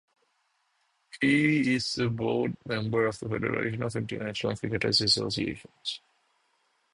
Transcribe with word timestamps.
He 1.21 1.75
is 1.75 1.99
a 1.99 2.09
board 2.09 2.57
member 2.65 3.05
of 3.05 3.19
the 3.19 3.29
Federation 3.29 3.83
of 3.83 3.95
International 3.95 4.55
Cricketers' 4.55 4.99
Associations. 5.01 6.01